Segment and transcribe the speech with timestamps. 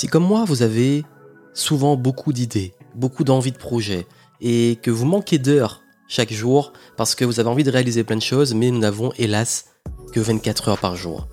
[0.00, 1.04] Si comme moi, vous avez
[1.52, 4.06] souvent beaucoup d'idées, beaucoup d'envies de projets,
[4.40, 8.16] et que vous manquez d'heures chaque jour parce que vous avez envie de réaliser plein
[8.16, 9.66] de choses, mais nous n'avons hélas
[10.14, 11.28] que 24 heures par jour.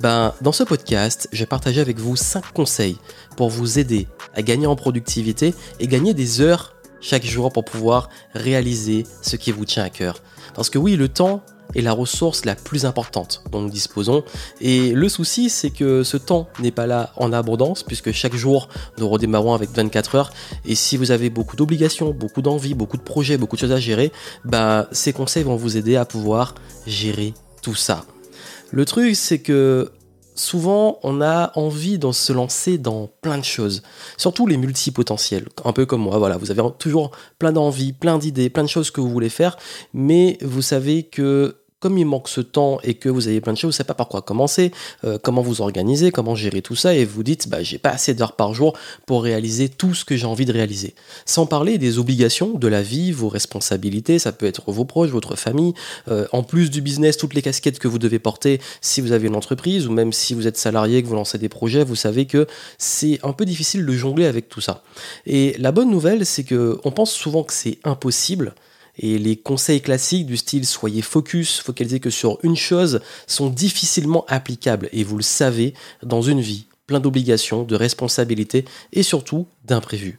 [0.00, 2.96] Ben, dans ce podcast, je vais partager avec vous 5 conseils
[3.36, 8.08] pour vous aider à gagner en productivité et gagner des heures chaque jour pour pouvoir
[8.32, 10.22] réaliser ce qui vous tient à cœur.
[10.54, 11.42] Parce que oui, le temps,
[11.74, 14.24] est la ressource la plus importante dont nous disposons.
[14.60, 18.68] Et le souci, c'est que ce temps n'est pas là en abondance, puisque chaque jour,
[18.98, 20.32] nous redémarrons avec 24 heures.
[20.64, 23.80] Et si vous avez beaucoup d'obligations, beaucoup d'envies, beaucoup de projets, beaucoup de choses à
[23.80, 24.12] gérer,
[24.44, 26.54] bah, ces conseils vont vous aider à pouvoir
[26.86, 28.04] gérer tout ça.
[28.72, 29.90] Le truc, c'est que
[30.36, 33.82] souvent on a envie de se lancer dans plein de choses,
[34.16, 36.18] surtout les multipotentiels, un peu comme moi.
[36.18, 39.56] Voilà, vous avez toujours plein d'envies, plein d'idées, plein de choses que vous voulez faire,
[39.92, 43.58] mais vous savez que comme il manque ce temps et que vous avez plein de
[43.58, 44.72] choses, vous ne savez pas par quoi commencer,
[45.04, 48.14] euh, comment vous organiser, comment gérer tout ça, et vous dites, bah, j'ai pas assez
[48.14, 48.72] d'heures par jour
[49.04, 50.94] pour réaliser tout ce que j'ai envie de réaliser.
[51.26, 55.36] Sans parler des obligations de la vie, vos responsabilités, ça peut être vos proches, votre
[55.36, 55.74] famille,
[56.08, 59.26] euh, en plus du business, toutes les casquettes que vous devez porter si vous avez
[59.26, 62.26] une entreprise, ou même si vous êtes salarié, que vous lancez des projets, vous savez
[62.26, 62.46] que
[62.78, 64.82] c'est un peu difficile de jongler avec tout ça.
[65.26, 68.54] Et la bonne nouvelle, c'est que on pense souvent que c'est impossible,
[68.98, 74.24] et les conseils classiques du style soyez focus, focalisez que sur une chose, sont difficilement
[74.28, 74.88] applicables.
[74.92, 80.18] Et vous le savez, dans une vie plein d'obligations, de responsabilités et surtout d'imprévus.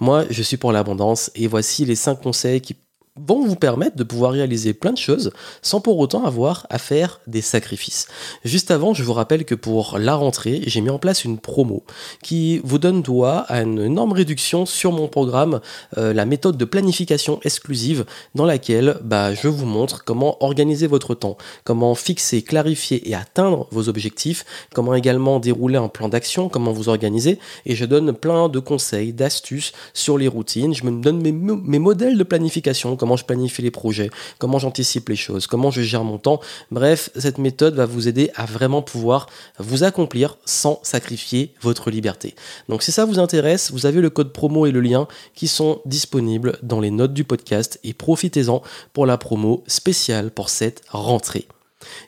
[0.00, 2.74] Moi, je suis pour l'abondance et voici les 5 conseils qui
[3.16, 5.30] vont vous permettre de pouvoir réaliser plein de choses
[5.62, 8.08] sans pour autant avoir à faire des sacrifices.
[8.44, 11.84] Juste avant, je vous rappelle que pour la rentrée, j'ai mis en place une promo
[12.22, 15.60] qui vous donne droit à une énorme réduction sur mon programme,
[15.98, 21.14] euh, la méthode de planification exclusive dans laquelle bah, je vous montre comment organiser votre
[21.14, 24.44] temps, comment fixer, clarifier et atteindre vos objectifs,
[24.74, 29.12] comment également dérouler un plan d'action, comment vous organiser et je donne plein de conseils,
[29.12, 33.62] d'astuces sur les routines, je me donne mes, mes modèles de planification, comment je planifie
[33.62, 36.40] les projets, comment j'anticipe les choses, comment je gère mon temps.
[36.72, 39.28] Bref, cette méthode va vous aider à vraiment pouvoir
[39.60, 42.34] vous accomplir sans sacrifier votre liberté.
[42.68, 45.06] Donc si ça vous intéresse, vous avez le code promo et le lien
[45.36, 48.60] qui sont disponibles dans les notes du podcast et profitez-en
[48.92, 51.46] pour la promo spéciale pour cette rentrée.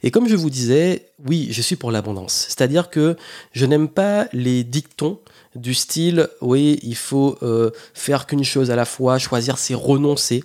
[0.02, 2.46] Et comme je vous disais, oui, je suis pour l'abondance.
[2.48, 3.16] C'est-à-dire que
[3.52, 5.20] je n'aime pas les dictons
[5.54, 10.42] du style, oui, il faut euh, faire qu'une chose à la fois, choisir c'est renoncer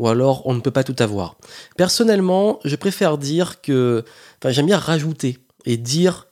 [0.00, 1.36] ou alors on ne peut pas tout avoir.
[1.76, 4.02] Personnellement, je préfère dire que,
[4.38, 6.26] enfin, j'aime bien rajouter et dire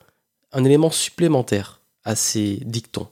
[0.51, 3.07] un élément supplémentaire à ces dictons.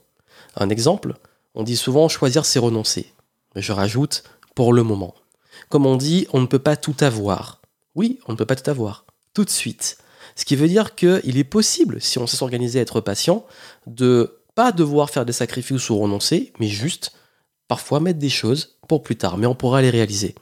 [0.56, 1.14] Un exemple,
[1.54, 3.12] on dit souvent choisir c'est renoncer.
[3.54, 4.24] Je rajoute
[4.56, 5.14] pour le moment.
[5.68, 7.62] Comme on dit, on ne peut pas tout avoir.
[7.94, 9.04] Oui, on ne peut pas tout avoir.
[9.34, 9.98] Tout de suite.
[10.34, 13.46] Ce qui veut dire qu'il est possible, si on sait s'organiser, être patient,
[13.86, 17.12] de pas devoir faire des sacrifices ou renoncer, mais juste
[17.68, 20.34] parfois mettre des choses pour plus tard, mais on pourra les réaliser.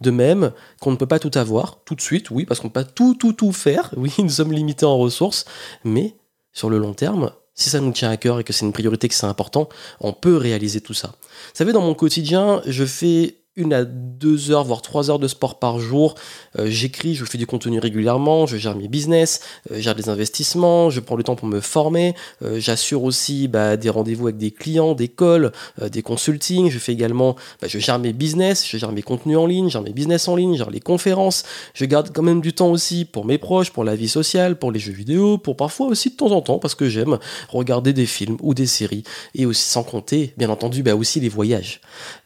[0.00, 2.72] De même qu'on ne peut pas tout avoir tout de suite, oui, parce qu'on ne
[2.72, 5.44] peut pas tout, tout, tout faire, oui, nous sommes limités en ressources,
[5.84, 6.16] mais
[6.52, 9.08] sur le long terme, si ça nous tient à cœur et que c'est une priorité,
[9.08, 9.68] que c'est important,
[10.00, 11.08] on peut réaliser tout ça.
[11.08, 15.28] Vous savez, dans mon quotidien, je fais une à deux heures, voire trois heures de
[15.28, 16.14] sport par jour.
[16.58, 19.40] Euh, j'écris, je fais du contenu régulièrement, je gère mes business,
[19.70, 22.14] euh, gère des investissements, je prends le temps pour me former.
[22.42, 25.52] Euh, j'assure aussi bah, des rendez-vous avec des clients, des calls,
[25.90, 26.70] des consultings.
[26.70, 29.72] Je fais également, bah, je gère mes business, je gère mes contenus en ligne, je
[29.72, 31.44] gère mes business en ligne, je gère les conférences.
[31.74, 34.72] Je garde quand même du temps aussi pour mes proches, pour la vie sociale, pour
[34.72, 37.18] les jeux vidéo, pour parfois aussi de temps en temps, parce que j'aime
[37.50, 39.04] regarder des films ou des séries.
[39.34, 41.82] Et aussi sans compter, bien entendu, bah, aussi les voyages.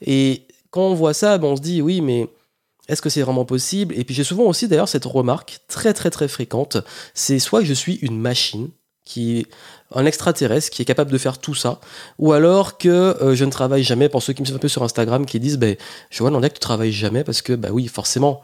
[0.07, 2.29] Et quand on voit ça, ben, on se dit oui, mais
[2.89, 3.95] est-ce que c'est vraiment possible?
[3.99, 6.79] Et puis j'ai souvent aussi d'ailleurs cette remarque très très très fréquente,
[7.15, 8.71] c'est soit que je suis une machine
[9.05, 9.47] qui
[9.95, 11.81] un extraterrestre qui est capable de faire tout ça,
[12.19, 14.69] ou alors que euh, je ne travaille jamais, pour ceux qui me suivent un peu
[14.69, 15.77] sur Instagram, qui disent, ben,
[16.11, 18.43] je vois, non, que tu travailles jamais, parce que, bah oui, forcément,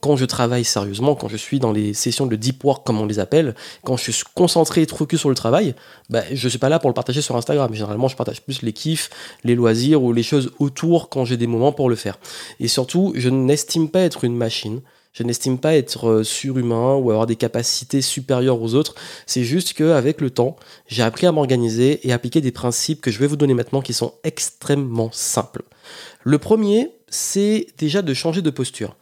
[0.00, 3.06] quand je travaille sérieusement, quand je suis dans les sessions de deep work comme on
[3.06, 5.74] les appelle, quand je suis concentré et focus sur le travail,
[6.08, 7.74] bah, je suis pas là pour le partager sur Instagram.
[7.74, 9.10] Généralement, je partage plus les kiffs,
[9.42, 12.18] les loisirs ou les choses autour quand j'ai des moments pour le faire.
[12.60, 14.80] Et surtout, je n'estime pas être une machine.
[15.12, 18.96] Je n'estime pas être euh, surhumain ou avoir des capacités supérieures aux autres.
[19.26, 20.56] C'est juste qu'avec le temps,
[20.88, 23.92] j'ai appris à m'organiser et appliquer des principes que je vais vous donner maintenant qui
[23.92, 25.62] sont extrêmement simples.
[26.24, 28.96] Le premier, c'est déjà de changer de posture.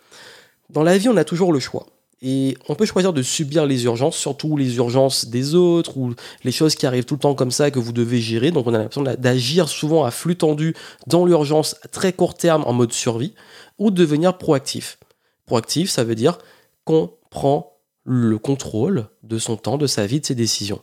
[0.72, 1.86] Dans la vie, on a toujours le choix.
[2.24, 6.14] Et on peut choisir de subir les urgences, surtout les urgences des autres ou
[6.44, 8.52] les choses qui arrivent tout le temps comme ça que vous devez gérer.
[8.52, 10.74] Donc on a l'impression d'agir souvent à flux tendu
[11.08, 13.34] dans l'urgence à très court terme en mode survie
[13.78, 14.98] ou de devenir proactif.
[15.46, 16.38] Proactif, ça veut dire
[16.84, 20.80] qu'on prend le contrôle de son temps, de sa vie, de ses décisions.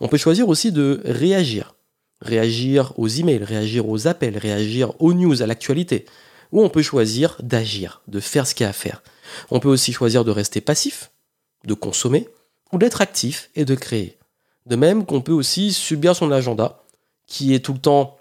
[0.00, 1.74] On peut choisir aussi de réagir.
[2.22, 6.06] réagir aux emails, réagir aux appels, réagir aux news, à l'actualité.
[6.52, 9.02] Ou on peut choisir d'agir, de faire ce qu'il y a à faire.
[9.50, 11.10] On peut aussi choisir de rester passif,
[11.64, 12.28] de consommer,
[12.72, 14.18] ou d'être actif et de créer.
[14.66, 16.82] De même qu'on peut aussi subir son agenda,
[17.26, 18.18] qui est tout le temps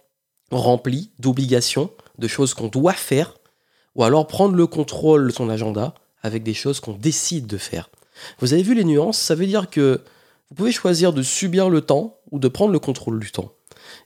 [0.52, 3.36] rempli d'obligations, de choses qu'on doit faire,
[3.96, 7.90] ou alors prendre le contrôle de son agenda avec des choses qu'on décide de faire.
[8.40, 10.02] Vous avez vu les nuances Ça veut dire que
[10.50, 13.52] vous pouvez choisir de subir le temps ou de prendre le contrôle du temps.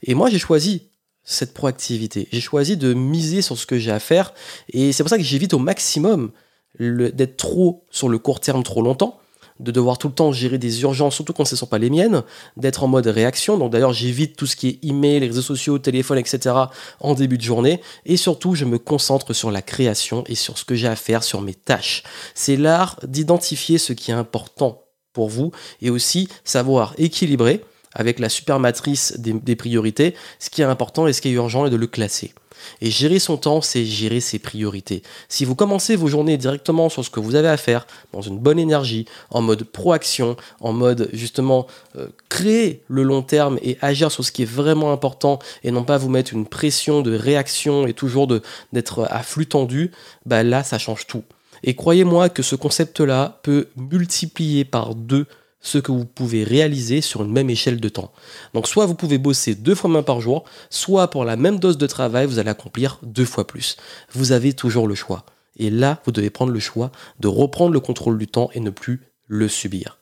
[0.03, 0.89] Et moi, j'ai choisi
[1.23, 2.27] cette proactivité.
[2.31, 4.33] J'ai choisi de miser sur ce que j'ai à faire.
[4.69, 6.31] Et c'est pour ça que j'évite au maximum
[6.79, 9.19] d'être trop sur le court terme trop longtemps
[9.59, 11.89] de devoir tout le temps gérer des urgences, surtout quand ce ne sont pas les
[11.89, 12.23] miennes,
[12.57, 13.57] d'être en mode réaction.
[13.57, 16.55] Donc d'ailleurs, j'évite tout ce qui est email, les réseaux sociaux, téléphone, etc.
[17.01, 17.81] en début de journée.
[18.05, 21.23] Et surtout, je me concentre sur la création et sur ce que j'ai à faire,
[21.23, 22.03] sur mes tâches.
[22.35, 25.51] C'est l'art d'identifier ce qui est important pour vous
[25.81, 27.61] et aussi savoir équilibrer
[27.93, 31.65] avec la super matrice des, priorités ce qui est important et ce qui est urgent
[31.65, 32.33] et de le classer.
[32.81, 35.01] Et gérer son temps, c'est gérer ses priorités.
[35.29, 38.37] Si vous commencez vos journées directement sur ce que vous avez à faire, dans une
[38.37, 44.11] bonne énergie, en mode proaction, en mode justement euh, créer le long terme et agir
[44.11, 47.87] sur ce qui est vraiment important et non pas vous mettre une pression de réaction
[47.87, 49.91] et toujours d'être à flux tendu,
[50.25, 51.23] bah là ça change tout.
[51.63, 55.25] Et croyez-moi que ce concept-là peut multiplier par deux
[55.61, 58.11] ce que vous pouvez réaliser sur une même échelle de temps.
[58.53, 61.77] Donc soit vous pouvez bosser deux fois moins par jour, soit pour la même dose
[61.77, 63.77] de travail, vous allez accomplir deux fois plus.
[64.13, 65.25] Vous avez toujours le choix.
[65.57, 68.69] Et là, vous devez prendre le choix de reprendre le contrôle du temps et ne
[68.69, 69.99] plus le subir.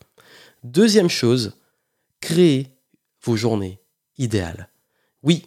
[0.63, 1.53] Deuxième chose,
[2.21, 2.67] créez
[3.23, 3.79] vos journées
[4.17, 4.69] idéales.
[5.23, 5.45] Oui,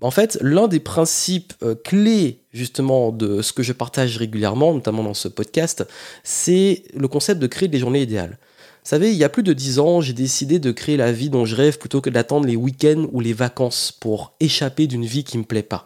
[0.00, 5.04] en fait, l'un des principes euh, clés justement de ce que je partage régulièrement, notamment
[5.04, 5.86] dans ce podcast,
[6.24, 8.38] c'est le concept de créer des journées idéales.
[8.84, 11.30] Vous savez, il y a plus de dix ans, j'ai décidé de créer la vie
[11.30, 15.22] dont je rêve plutôt que d'attendre les week-ends ou les vacances pour échapper d'une vie
[15.22, 15.84] qui me plaît pas.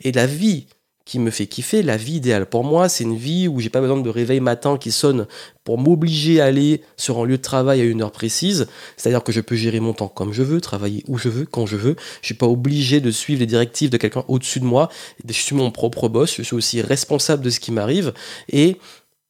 [0.00, 0.66] Et la vie
[1.04, 3.82] qui me fait kiffer, la vie idéale pour moi, c'est une vie où j'ai pas
[3.82, 5.26] besoin de réveil matin qui sonne
[5.62, 8.66] pour m'obliger à aller sur un lieu de travail à une heure précise.
[8.96, 11.66] C'est-à-dire que je peux gérer mon temps comme je veux, travailler où je veux, quand
[11.66, 11.96] je veux.
[12.22, 14.90] Je suis pas obligé de suivre les directives de quelqu'un au-dessus de moi.
[15.26, 16.34] Je suis mon propre boss.
[16.34, 18.14] Je suis aussi responsable de ce qui m'arrive.
[18.50, 18.78] Et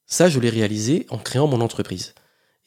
[0.07, 2.15] ça, je l'ai réalisé en créant mon entreprise.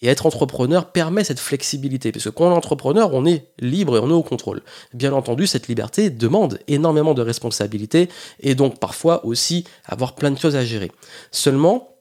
[0.02, 3.98] Et être entrepreneur permet cette flexibilité, parce que quand on est entrepreneur, on est libre
[3.98, 4.62] et on est au contrôle.
[4.94, 8.10] Bien entendu, cette liberté demande énormément de responsabilités
[8.40, 10.92] et donc parfois aussi avoir plein de choses à gérer.
[11.32, 11.98] Seulement,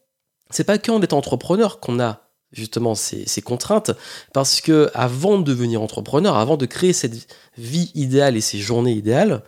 [0.48, 3.92] c'est pas on est entrepreneur qu'on a justement ces, ces, contraintes,
[4.32, 8.92] parce que avant de devenir entrepreneur, avant de créer cette vie idéale et ces journées
[8.92, 9.42] idéales,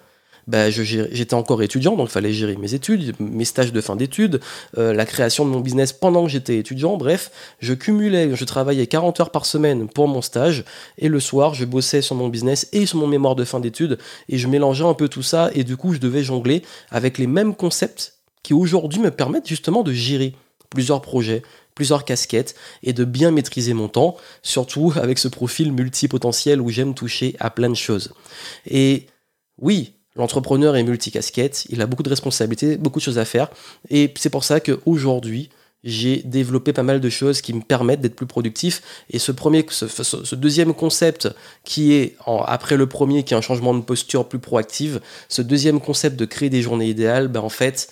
[0.49, 4.41] bah, j'étais encore étudiant, donc il fallait gérer mes études, mes stages de fin d'études,
[4.79, 6.97] euh, la création de mon business pendant que j'étais étudiant.
[6.97, 7.31] Bref,
[7.61, 10.65] je cumulais, je travaillais 40 heures par semaine pour mon stage,
[10.99, 13.99] et le soir, je bossais sur mon business et sur mon mémoire de fin d'études,
[14.29, 17.27] et je mélangeais un peu tout ça, et du coup, je devais jongler avec les
[17.27, 20.35] mêmes concepts qui aujourd'hui me permettent justement de gérer
[20.71, 21.43] plusieurs projets,
[21.75, 26.95] plusieurs casquettes et de bien maîtriser mon temps, surtout avec ce profil multipotentiel où j'aime
[26.95, 28.13] toucher à plein de choses.
[28.67, 29.07] Et
[29.59, 33.49] oui, L'entrepreneur est multicasquette, il a beaucoup de responsabilités, beaucoup de choses à faire.
[33.89, 35.49] Et c'est pour ça qu'aujourd'hui,
[35.85, 38.83] j'ai développé pas mal de choses qui me permettent d'être plus productif.
[39.11, 41.29] Et ce, premier, ce, deuxième concept
[41.65, 42.17] qui est,
[42.47, 46.25] après le premier, qui est un changement de posture plus proactive, ce deuxième concept de
[46.25, 47.89] créer des journées idéales, ben en fait,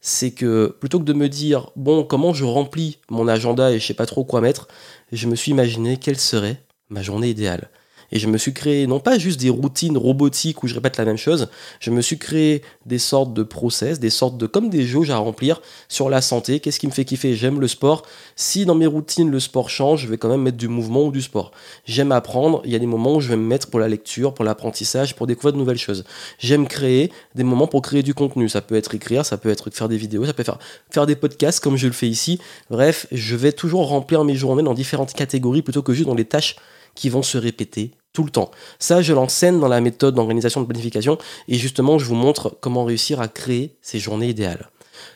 [0.00, 3.86] c'est que plutôt que de me dire, bon, comment je remplis mon agenda et je
[3.86, 4.68] sais pas trop quoi mettre,
[5.10, 7.70] je me suis imaginé quelle serait ma journée idéale.
[8.12, 11.04] Et je me suis créé non pas juste des routines robotiques où je répète la
[11.04, 11.48] même chose,
[11.80, 15.16] je me suis créé des sortes de process, des sortes de comme des jauges à
[15.16, 16.60] remplir sur la santé.
[16.60, 17.34] Qu'est-ce qui me fait kiffer?
[17.34, 18.02] J'aime le sport.
[18.36, 21.10] Si dans mes routines le sport change, je vais quand même mettre du mouvement ou
[21.10, 21.52] du sport.
[21.84, 22.60] J'aime apprendre.
[22.64, 25.16] Il y a des moments où je vais me mettre pour la lecture, pour l'apprentissage,
[25.16, 26.04] pour découvrir de nouvelles choses.
[26.38, 28.48] J'aime créer des moments pour créer du contenu.
[28.48, 30.58] Ça peut être écrire, ça peut être faire des vidéos, ça peut faire
[30.90, 32.38] faire des podcasts comme je le fais ici.
[32.70, 36.26] Bref, je vais toujours remplir mes journées dans différentes catégories plutôt que juste dans les
[36.26, 36.56] tâches
[36.94, 38.50] qui vont se répéter tout le temps.
[38.78, 42.84] Ça, je l'enseigne dans la méthode d'organisation de planification et justement, je vous montre comment
[42.84, 44.70] réussir à créer ces journées idéales.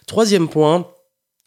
[0.07, 0.87] Troisième point,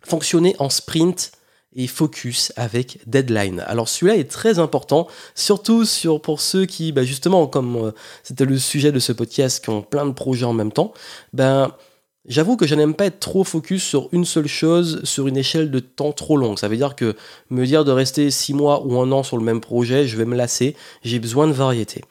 [0.01, 1.31] fonctionner en sprint
[1.75, 3.63] et focus avec deadline.
[3.67, 7.91] Alors celui-là est très important, surtout sur, pour ceux qui, bah, justement, comme euh,
[8.23, 10.93] c'était le sujet de ce podcast, qui ont plein de projets en même temps,
[11.31, 11.71] ben
[12.29, 15.71] J'avoue que je n'aime pas être trop focus sur une seule chose sur une échelle
[15.71, 16.59] de temps trop longue.
[16.59, 17.15] Ça veut dire que
[17.49, 20.25] me dire de rester six mois ou un an sur le même projet, je vais
[20.25, 20.75] me lasser.
[21.03, 22.03] J'ai besoin de variété.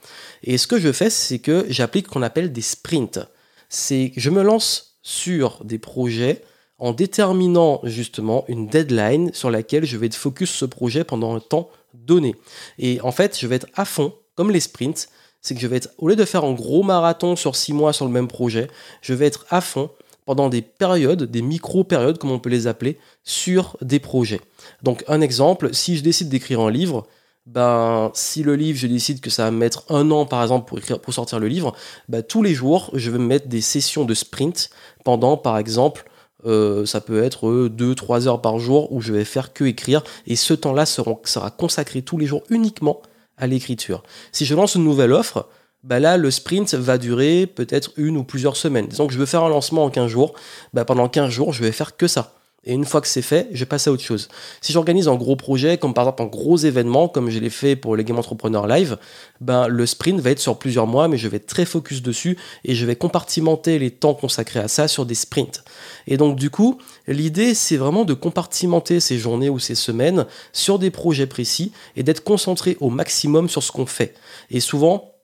[0.42, 3.20] Et ce que je fais, c'est que j'applique ce qu'on appelle des sprints.
[3.68, 6.42] C'est je me lance sur des projets
[6.80, 11.40] en déterminant justement une deadline sur laquelle je vais être focus ce projet pendant un
[11.40, 12.34] temps donné.
[12.80, 15.08] Et en fait, je vais être à fond, comme les sprints,
[15.42, 17.92] c'est que je vais être, au lieu de faire un gros marathon sur six mois
[17.92, 18.68] sur le même projet,
[19.00, 19.90] je vais être à fond
[20.28, 24.42] pendant des périodes, des micro-périodes comme on peut les appeler, sur des projets.
[24.82, 27.06] Donc un exemple, si je décide d'écrire un livre,
[27.46, 30.76] ben, si le livre, je décide que ça va mettre un an par exemple pour,
[30.76, 31.74] écrire, pour sortir le livre,
[32.10, 34.68] ben, tous les jours, je vais me mettre des sessions de sprint
[35.02, 36.04] pendant par exemple
[36.44, 40.36] euh, ça peut être 2-3 heures par jour où je vais faire que écrire et
[40.36, 43.00] ce temps-là sera, consacré tous les jours uniquement
[43.38, 44.02] à l'écriture.
[44.30, 45.48] Si je lance une nouvelle offre,
[45.84, 48.88] bah là, le sprint va durer peut-être une ou plusieurs semaines.
[48.88, 50.34] Disons que je veux faire un lancement en 15 jours,
[50.74, 52.34] bah pendant 15 jours, je vais faire que ça.
[52.64, 54.28] Et une fois que c'est fait, je passe à autre chose.
[54.60, 57.76] Si j'organise un gros projet, comme par exemple un gros événement, comme je l'ai fait
[57.76, 58.98] pour les Game Entrepreneur Live,
[59.40, 62.36] ben le sprint va être sur plusieurs mois, mais je vais être très focus dessus
[62.64, 65.62] et je vais compartimenter les temps consacrés à ça sur des sprints.
[66.08, 70.80] Et donc du coup, l'idée c'est vraiment de compartimenter ces journées ou ces semaines sur
[70.80, 74.14] des projets précis et d'être concentré au maximum sur ce qu'on fait.
[74.50, 75.14] Et souvent,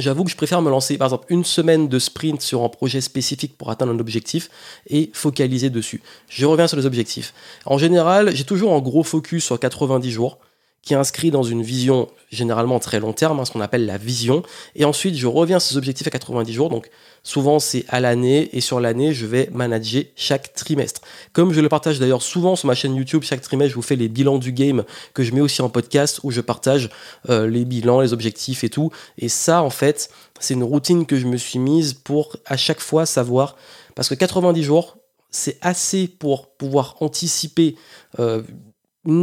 [0.00, 3.00] J'avoue que je préfère me lancer par exemple une semaine de sprint sur un projet
[3.00, 4.48] spécifique pour atteindre un objectif
[4.86, 6.00] et focaliser dessus.
[6.28, 7.34] Je reviens sur les objectifs.
[7.66, 10.38] En général, j'ai toujours un gros focus sur 90 jours
[10.82, 13.98] qui est inscrit dans une vision généralement très long terme, hein, ce qu'on appelle la
[13.98, 14.42] vision.
[14.74, 16.68] Et ensuite, je reviens sur ces objectifs à 90 jours.
[16.70, 16.88] Donc,
[17.22, 18.48] souvent, c'est à l'année.
[18.56, 21.00] Et sur l'année, je vais manager chaque trimestre.
[21.32, 23.96] Comme je le partage d'ailleurs souvent sur ma chaîne YouTube, chaque trimestre, je vous fais
[23.96, 26.90] les bilans du game que je mets aussi en podcast où je partage
[27.28, 28.90] euh, les bilans, les objectifs et tout.
[29.18, 32.80] Et ça, en fait, c'est une routine que je me suis mise pour à chaque
[32.80, 33.56] fois savoir.
[33.94, 34.98] Parce que 90 jours,
[35.30, 37.76] c'est assez pour pouvoir anticiper
[38.18, 38.42] euh,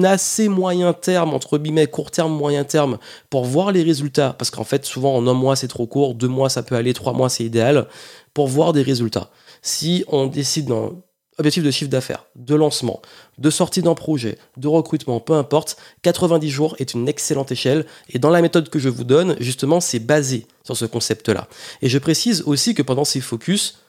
[0.03, 2.97] assez moyen terme, entre guillemets, court terme, moyen terme,
[3.29, 6.27] pour voir les résultats, parce qu'en fait, souvent en un mois c'est trop court, deux
[6.27, 7.87] mois ça peut aller, trois mois c'est idéal,
[8.33, 9.29] pour voir des résultats.
[9.61, 10.91] Si on décide d'un
[11.37, 13.01] objectif de chiffre d'affaires, de lancement,
[13.37, 18.19] de sortie d'un projet, de recrutement, peu importe, 90 jours est une excellente échelle, et
[18.19, 21.47] dans la méthode que je vous donne, justement, c'est basé sur ce concept-là.
[21.81, 23.79] Et je précise aussi que pendant ces focus,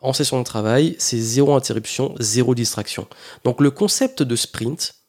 [0.00, 3.06] en session de travail, c'est zéro interruption, zéro distraction.
[3.44, 5.01] Donc le concept de sprint,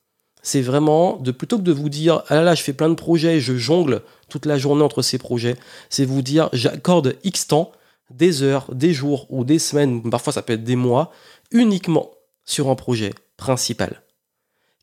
[0.43, 2.95] c'est vraiment de plutôt que de vous dire ah là là je fais plein de
[2.95, 5.55] projets, je jongle toute la journée entre ces projets,
[5.89, 7.71] c'est vous dire j'accorde X temps,
[8.11, 11.11] des heures, des jours ou des semaines, parfois ça peut être des mois,
[11.51, 12.11] uniquement
[12.45, 14.03] sur un projet principal.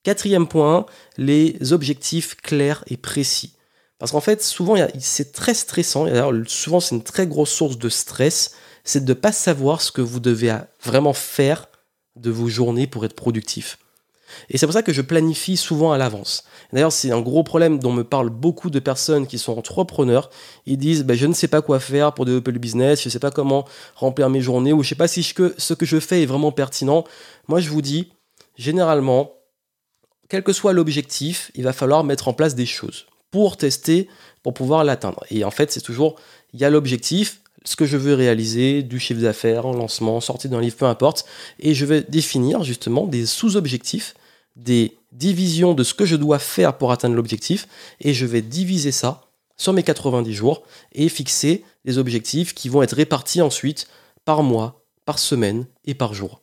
[0.03, 0.87] Quatrième point,
[1.19, 3.55] les objectifs clairs et précis.
[3.99, 7.91] Parce qu'en fait, souvent, c'est très stressant, et souvent, c'est une très grosse source de
[7.91, 11.69] stress, c'est de ne pas savoir ce que vous devez vraiment faire
[12.17, 13.79] de vos journées pour être productif.
[14.49, 16.45] Et c'est pour ça que je planifie souvent à l'avance.
[16.73, 20.31] D'ailleurs, c'est un gros problème dont me parlent beaucoup de personnes qui sont entrepreneurs.
[20.67, 23.11] Ils disent bah, Je ne sais pas quoi faire pour développer le business, je ne
[23.11, 26.01] sais pas comment remplir mes journées, ou je ne sais pas si ce que je
[26.01, 27.05] fais est vraiment pertinent.
[27.49, 28.13] Moi, je vous dis
[28.57, 29.33] généralement,
[30.29, 34.09] quel que soit l'objectif, il va falloir mettre en place des choses pour tester,
[34.43, 35.25] pour pouvoir l'atteindre.
[35.31, 36.17] Et en fait, c'est toujours
[36.53, 40.61] il y a l'objectif, ce que je veux réaliser, du chiffre d'affaires, lancement, sortie d'un
[40.61, 41.27] livre, peu importe,
[41.59, 44.15] et je vais définir justement des sous-objectifs
[44.61, 47.67] des divisions de ce que je dois faire pour atteindre l'objectif
[48.01, 49.23] et je vais diviser ça
[49.57, 50.63] sur mes 90 jours
[50.93, 53.89] et fixer des objectifs qui vont être répartis ensuite
[54.25, 56.41] par mois, par semaine et par jour.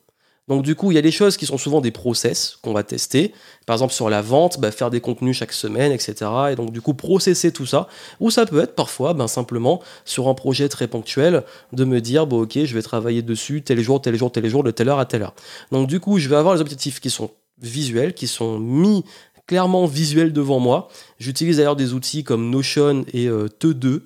[0.48, 2.82] Donc du coup, il y a des choses qui sont souvent des process qu'on va
[2.82, 3.34] tester.
[3.66, 6.14] Par exemple, sur la vente, bah, faire des contenus chaque semaine, etc.
[6.50, 7.86] Et donc du coup, processer tout ça.
[8.18, 11.44] Ou ça peut être parfois ben, simplement sur un projet très ponctuel
[11.74, 14.64] de me dire, bon ok, je vais travailler dessus tel jour, tel jour, tel jour,
[14.64, 15.34] de telle heure à telle heure.
[15.70, 19.04] Donc du coup, je vais avoir les objectifs qui sont visuels qui sont mis
[19.46, 20.88] clairement visuels devant moi.
[21.18, 24.02] J'utilise d'ailleurs des outils comme Notion et euh, Te2,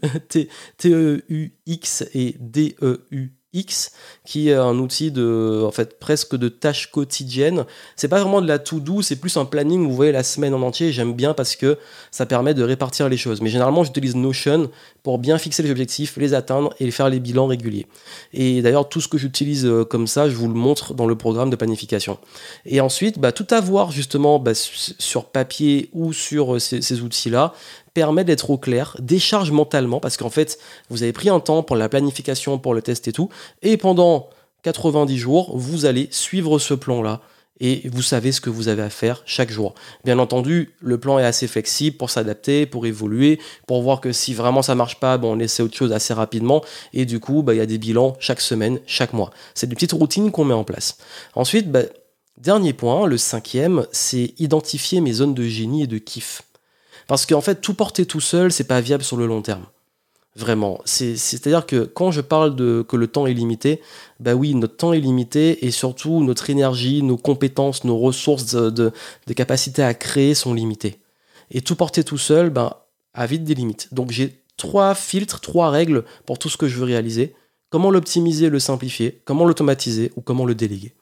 [0.78, 3.92] T-E-U-X et D-E-U X,
[4.25, 7.64] qui est un outil de, en fait, presque de tâches quotidiennes.
[7.97, 10.54] C'est pas vraiment de la to-do, c'est plus un planning où vous voyez la semaine
[10.54, 10.92] en entier.
[10.92, 11.78] J'aime bien parce que
[12.11, 13.40] ça permet de répartir les choses.
[13.40, 14.71] Mais généralement, j'utilise Notion
[15.02, 17.87] pour bien fixer les objectifs, les atteindre et faire les bilans réguliers.
[18.32, 21.16] Et d'ailleurs, tout ce que j'utilise euh, comme ça, je vous le montre dans le
[21.16, 22.18] programme de planification.
[22.64, 27.52] Et ensuite, bah, tout avoir justement bah, sur papier ou sur euh, ces outils-là,
[27.95, 30.59] permet d'être au clair, décharge mentalement, parce qu'en fait,
[30.89, 33.29] vous avez pris un temps pour la planification, pour le test et tout,
[33.63, 34.31] et pendant
[34.63, 37.21] 90 jours, vous allez suivre ce plan-là,
[37.61, 39.75] et vous savez ce que vous avez à faire chaque jour.
[40.05, 44.35] Bien entendu, le plan est assez flexible pour s'adapter, pour évoluer, pour voir que si
[44.35, 47.55] vraiment ça marche pas, bon, on essaie autre chose assez rapidement, et du coup, bah,
[47.55, 49.31] il y a des bilans chaque semaine, chaque mois.
[49.55, 50.97] C'est des petites routines qu'on met en place.
[51.35, 51.83] Ensuite, bah,
[52.37, 56.43] dernier point, le cinquième, c'est identifier mes zones de génie et de kiff.
[57.12, 59.66] Parce qu'en fait, tout porter tout seul, c'est pas viable sur le long terme.
[60.35, 60.81] Vraiment.
[60.87, 63.83] C'est-à-dire que quand je parle de que le temps est limité,
[64.19, 68.71] bah oui, notre temps est limité et surtout notre énergie, nos compétences, nos ressources de,
[68.71, 71.00] de, capacité à créer sont limitées.
[71.50, 72.73] Et tout porter tout seul, ben,
[73.12, 73.92] a vite des limites.
[73.92, 77.35] Donc j'ai trois filtres, trois règles pour tout ce que je veux réaliser.
[77.69, 80.12] Comment l'optimiser, le simplifier, comment l'automatiser?
[80.16, 80.95] Ou comment le déléguer?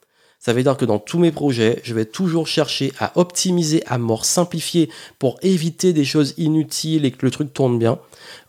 [0.43, 3.99] Ça veut dire que dans tous mes projets, je vais toujours chercher à optimiser à
[3.99, 7.99] mort, simplifier pour éviter des choses inutiles et que le truc tourne bien.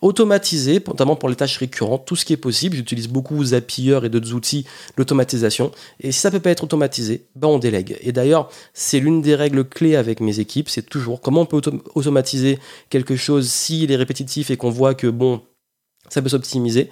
[0.02, 2.78] Automatiser, notamment pour les tâches récurrentes, tout ce qui est possible.
[2.78, 5.74] J'utilise beaucoup Zapier et d'autres outils d'automatisation.
[6.00, 7.98] Et si ça peut pas être automatisé, ben on délègue.
[8.00, 11.62] Et d'ailleurs, c'est l'une des règles clés avec mes équipes, c'est toujours comment on peut
[11.94, 12.58] automatiser
[12.90, 15.42] quelque chose s'il est répétitif et qu'on voit que bon,
[16.08, 16.90] ça peut s'optimiser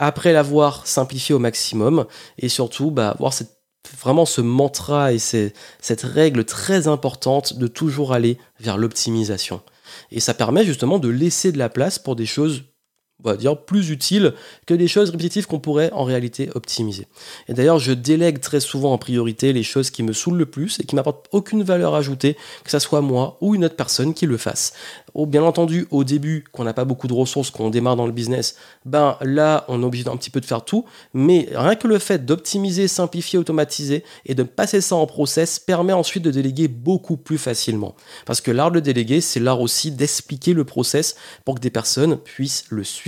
[0.00, 2.06] après l'avoir simplifié au maximum
[2.38, 3.57] et surtout bah, avoir cette
[4.00, 9.62] vraiment ce mantra et cette règle très importante de toujours aller vers l'optimisation.
[10.10, 12.64] Et ça permet justement de laisser de la place pour des choses
[13.24, 14.32] on va dire, plus utiles
[14.66, 17.08] que des choses répétitives qu'on pourrait en réalité optimiser.
[17.48, 20.78] Et d'ailleurs, je délègue très souvent en priorité les choses qui me saoulent le plus
[20.78, 24.26] et qui m'apportent aucune valeur ajoutée, que ce soit moi ou une autre personne qui
[24.26, 24.72] le fasse.
[25.16, 28.54] Bien entendu, au début, qu'on n'a pas beaucoup de ressources, qu'on démarre dans le business,
[28.84, 30.84] ben là, on est obligé d'un petit peu de faire tout.
[31.12, 35.92] Mais rien que le fait d'optimiser, simplifier, automatiser et de passer ça en process permet
[35.92, 37.96] ensuite de déléguer beaucoup plus facilement.
[38.26, 42.16] Parce que l'art de déléguer, c'est l'art aussi d'expliquer le process pour que des personnes
[42.16, 43.07] puissent le suivre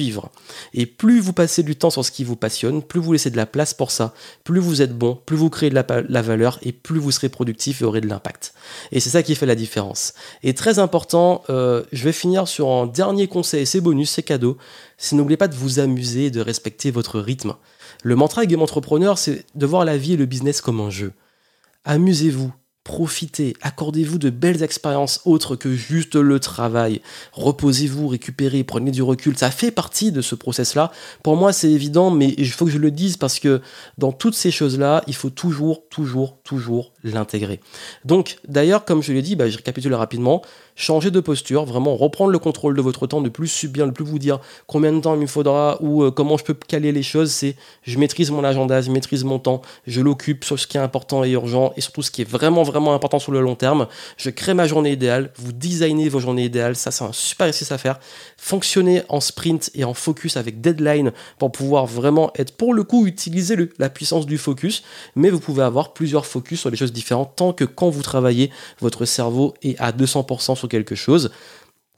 [0.75, 3.37] et plus vous passez du temps sur ce qui vous passionne, plus vous laissez de
[3.37, 4.15] la place pour ça,
[4.45, 7.83] plus vous êtes bon, plus vous créez de la, valeur et plus vous serez productif
[7.83, 8.55] et aurez de l'impact.
[8.93, 10.15] Et c'est ça qui fait la différence.
[10.43, 14.57] Et très important, euh, je vais finir sur un dernier conseil, c'est bonus, c'est cadeau,
[14.99, 17.55] c'est n'oubliez pas de vous amuser et de respecter votre rythme.
[18.03, 21.13] Le mantra Game Entrepreneur, c'est de voir la vie et le business comme un jeu.
[21.85, 22.53] Amusez-vous,
[22.91, 27.03] Profitez, accordez-vous de belles expériences autres que juste le travail.
[27.33, 29.39] Reposez-vous, récupérez, prenez du recul.
[29.39, 30.91] Ça fait partie de ce process-là.
[31.23, 33.61] Pour moi, c'est évident, mais il faut que je le dise parce que
[33.97, 37.61] dans toutes ces choses-là, il faut toujours, toujours, toujours l'intégrer.
[38.05, 40.43] Donc, d'ailleurs, comme je l'ai dit, bah, je récapitule rapidement
[40.81, 44.05] changer de posture, vraiment reprendre le contrôle de votre temps, ne plus subir, ne plus
[44.05, 47.03] vous dire combien de temps il me faudra ou euh, comment je peux caler les
[47.03, 50.79] choses, c'est je maîtrise mon agenda, je maîtrise mon temps, je l'occupe sur ce qui
[50.79, 53.57] est important et urgent et surtout ce qui est vraiment vraiment important sur le long
[53.57, 53.89] terme.
[54.17, 57.73] Je crée ma journée idéale, vous designez vos journées idéales, ça c'est un super exercice
[57.73, 58.01] à faire.
[58.39, 63.07] Fonctionnez en sprint et en focus avec deadline pour pouvoir vraiment être pour le coup
[63.07, 64.83] utiliser la puissance du focus,
[65.15, 68.51] mais vous pouvez avoir plusieurs focus sur des choses différentes tant que quand vous travaillez,
[68.81, 71.31] votre cerveau est à 200% sur quelque chose.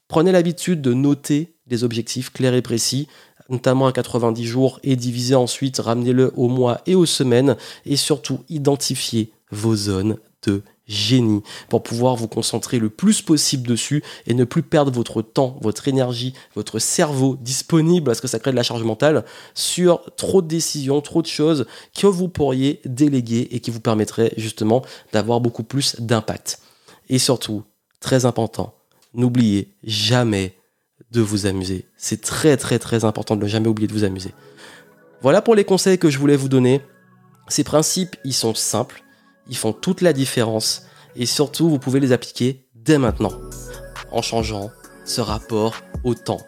[0.09, 3.09] Prenez l'habitude de noter des objectifs clairs et précis,
[3.49, 8.41] notamment à 90 jours, et divisez ensuite, ramenez-le au mois et aux semaines, et surtout
[8.49, 14.45] identifiez vos zones de génie pour pouvoir vous concentrer le plus possible dessus et ne
[14.45, 18.63] plus perdre votre temps, votre énergie, votre cerveau disponible parce que ça crée de la
[18.63, 19.25] charge mentale
[19.55, 24.33] sur trop de décisions, trop de choses que vous pourriez déléguer et qui vous permettraient
[24.37, 26.61] justement d'avoir beaucoup plus d'impact.
[27.09, 27.65] Et surtout,
[28.01, 28.75] très important,
[29.15, 30.55] n'oubliez jamais
[31.11, 31.87] de vous amuser.
[31.97, 34.33] C'est très très très important de ne jamais oublier de vous amuser.
[35.21, 36.81] Voilà pour les conseils que je voulais vous donner.
[37.49, 39.05] Ces principes, ils sont simples,
[39.49, 43.33] ils font toute la différence et surtout, vous pouvez les appliquer dès maintenant
[44.11, 44.71] en changeant
[45.05, 45.75] ce rapport
[46.05, 46.41] au temps.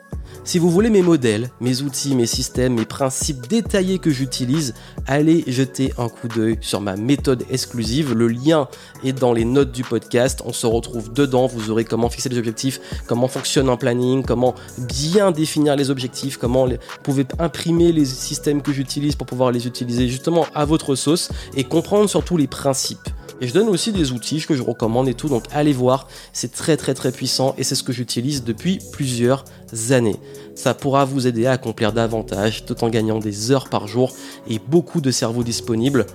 [0.46, 4.74] Si vous voulez mes modèles, mes outils, mes systèmes, mes principes détaillés que j'utilise,
[5.06, 8.12] allez jeter un coup d'œil sur ma méthode exclusive.
[8.12, 8.68] Le lien
[9.02, 10.42] est dans les notes du podcast.
[10.44, 11.46] On se retrouve dedans.
[11.46, 16.36] Vous aurez comment fixer les objectifs, comment fonctionne un planning, comment bien définir les objectifs,
[16.36, 20.94] comment vous pouvez imprimer les systèmes que j'utilise pour pouvoir les utiliser justement à votre
[20.94, 23.08] sauce et comprendre surtout les principes.
[23.40, 26.52] Et je donne aussi des outils que je recommande et tout, donc allez voir, c'est
[26.52, 29.44] très très très puissant et c'est ce que j'utilise depuis plusieurs
[29.90, 30.16] années.
[30.54, 34.14] Ça pourra vous aider à accomplir davantage tout en gagnant des heures par jour
[34.48, 36.06] et beaucoup de cerveau disponible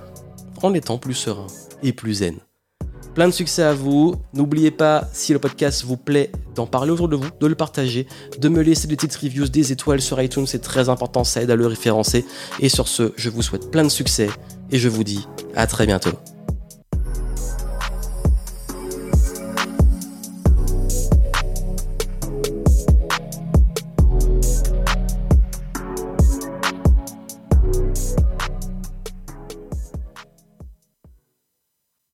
[0.62, 1.46] en étant plus serein
[1.82, 2.36] et plus zen.
[3.14, 4.14] Plein de succès à vous.
[4.34, 8.06] N'oubliez pas, si le podcast vous plaît, d'en parler autour de vous, de le partager,
[8.38, 11.50] de me laisser des petites reviews, des étoiles sur iTunes, c'est très important, ça aide
[11.50, 12.24] à le référencer.
[12.60, 14.30] Et sur ce, je vous souhaite plein de succès
[14.70, 16.12] et je vous dis à très bientôt.